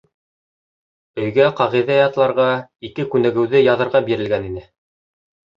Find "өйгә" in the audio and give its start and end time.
1.23-1.45